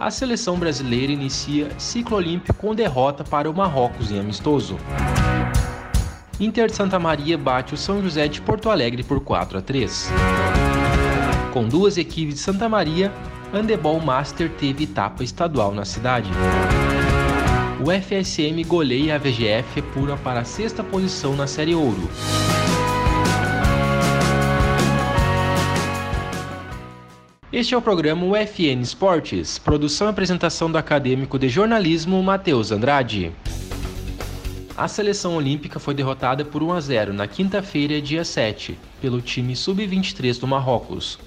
[0.00, 4.78] A seleção brasileira inicia ciclo olímpico com derrota para o Marrocos em amistoso.
[6.40, 10.08] Inter de Santa Maria bate o São José de Porto Alegre por 4 a 3.
[11.52, 13.12] Com duas equipes de Santa Maria,
[13.52, 16.30] Handebol Master teve etapa estadual na cidade.
[17.84, 22.08] O FSM goleia a VGF pura para a sexta posição na Série Ouro.
[27.52, 33.32] Este é o programa UFN Esportes, produção e apresentação do acadêmico de jornalismo Matheus Andrade.
[34.76, 39.56] A seleção olímpica foi derrotada por 1 a 0 na quinta-feira, dia 7, pelo time
[39.56, 41.18] sub-23 do Marrocos.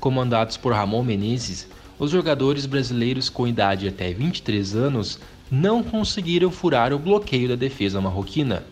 [0.00, 5.18] Comandados por Ramon Menezes, os jogadores brasileiros com idade até 23 anos
[5.50, 8.64] não conseguiram furar o bloqueio da defesa marroquina.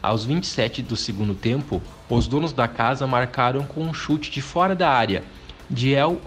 [0.00, 4.76] Aos 27 do segundo tempo, os donos da casa marcaram com um chute de fora
[4.76, 5.24] da área
[5.70, 6.20] de El.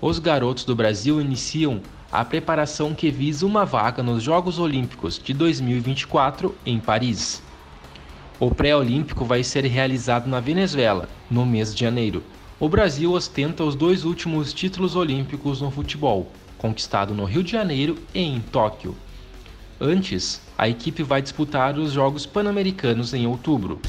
[0.00, 5.32] Os garotos do Brasil iniciam a preparação que visa uma vaga nos Jogos Olímpicos de
[5.32, 7.42] 2024 em Paris.
[8.40, 12.22] O pré-olímpico vai ser realizado na Venezuela, no mês de janeiro.
[12.58, 17.96] O Brasil ostenta os dois últimos títulos olímpicos no futebol, conquistado no Rio de Janeiro
[18.12, 18.96] e em Tóquio.
[19.80, 23.80] Antes, a equipe vai disputar os Jogos Pan-Americanos em outubro.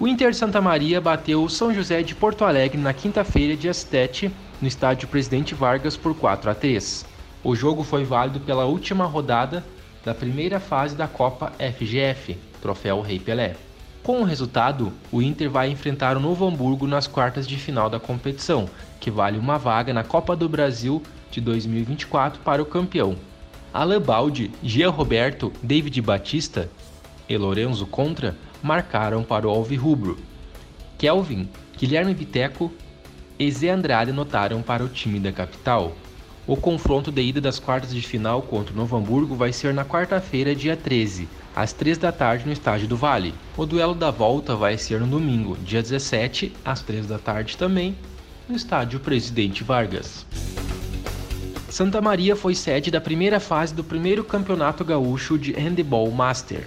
[0.00, 4.32] O Inter Santa Maria bateu o São José de Porto Alegre na quinta-feira, dia 7,
[4.58, 7.04] no estádio Presidente Vargas por 4 a 3.
[7.44, 9.62] O jogo foi válido pela última rodada
[10.02, 13.56] da primeira fase da Copa FGF, Troféu Rei Pelé.
[14.02, 18.00] Com o resultado, o Inter vai enfrentar o Novo Hamburgo nas quartas de final da
[18.00, 23.16] competição, que vale uma vaga na Copa do Brasil de 2024 para o campeão.
[23.70, 26.70] Alain Baldi, Gia Roberto, David Batista
[27.28, 30.18] e Lorenzo Contra marcaram para o Alvirrubro.
[30.98, 31.48] Kelvin,
[31.78, 32.70] Guilherme Viteco
[33.38, 35.96] e Zé Andrade notaram para o time da capital.
[36.46, 39.84] O confronto de ida das quartas de final contra o Novo Hamburgo vai ser na
[39.84, 43.34] quarta-feira, dia 13, às 3 da tarde no Estádio do Vale.
[43.56, 47.96] O duelo da volta vai ser no domingo, dia 17, às 3 da tarde também,
[48.48, 50.26] no Estádio Presidente Vargas.
[51.68, 56.66] Santa Maria foi sede da primeira fase do primeiro Campeonato Gaúcho de Handebol Master.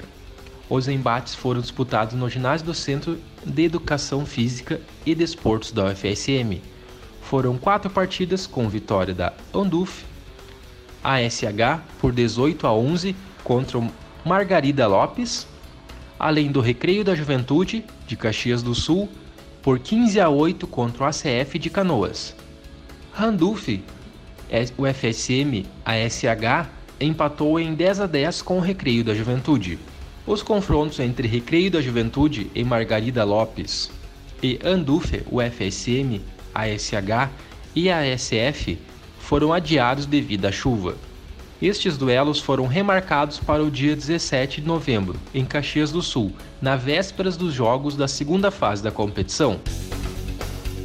[0.74, 6.64] Os embates foram disputados no ginásio do Centro de Educação Física e Desportos da UFSM.
[7.22, 10.04] Foram quatro partidas com vitória da Anduf,
[11.04, 13.88] ASH por 18 a 11 contra o
[14.26, 15.46] Margarida Lopes,
[16.18, 19.08] além do Recreio da Juventude de Caxias do Sul
[19.62, 22.36] por 15 a 8 contra o ACF de Canoas.
[23.12, 23.68] Randulf,
[24.76, 26.68] o FSM, ASH
[27.00, 29.78] empatou em 10 a 10 com o Recreio da Juventude.
[30.26, 33.92] Os confrontos entre Recreio da Juventude e Margarida Lopes
[34.42, 36.22] e Andufe, UFSM,
[36.56, 37.30] ASH
[37.76, 38.80] e ASF
[39.20, 40.96] foram adiados devido à chuva.
[41.62, 46.78] Estes duelos foram remarcados para o dia 17 de novembro, em Caxias do Sul, na
[46.78, 49.60] vésperas dos jogos da segunda fase da competição.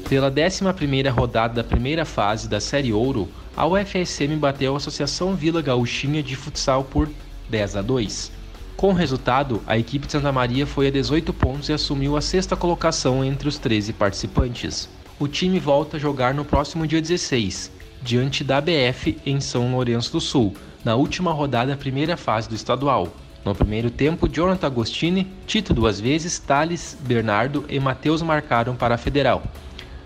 [0.08, 5.62] Pela 11ª rodada da primeira fase da Série Ouro, a UFSM bateu a Associação Vila
[5.62, 7.08] Gauchinha de Futsal por
[7.48, 8.38] 10 a 2.
[8.78, 12.20] Com o resultado, a equipe de Santa Maria foi a 18 pontos e assumiu a
[12.20, 14.88] sexta colocação entre os 13 participantes.
[15.18, 20.12] O time volta a jogar no próximo dia 16, diante da ABF em São Lourenço
[20.12, 23.08] do Sul, na última rodada da primeira fase do estadual.
[23.44, 28.98] No primeiro tempo, Jonathan Agostini, Tito duas vezes, Thales, Bernardo e Matheus marcaram para a
[28.98, 29.42] Federal.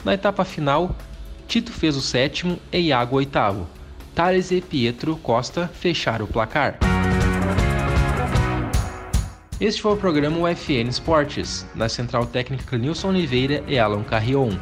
[0.02, 0.96] Na etapa final,
[1.46, 3.68] Tito fez o sétimo e Iago o oitavo.
[4.14, 6.78] Thales e Pietro Costa fecharam o placar.
[9.62, 14.58] Este foi o programa UFN Esportes, na Central Técnica Nilson Oliveira e Alan Carrion,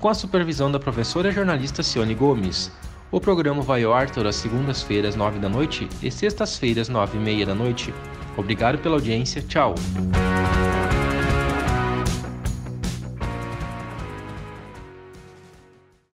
[0.00, 2.72] com a supervisão da professora jornalista Cione Gomes.
[3.10, 7.20] O programa vai ao ar todas as segundas-feiras, 9 da noite e sextas-feiras, 9 e
[7.20, 7.92] meia da noite.
[8.38, 9.74] Obrigado pela audiência, tchau!